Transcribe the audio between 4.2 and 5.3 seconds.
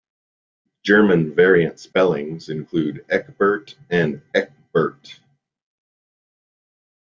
Ecbert.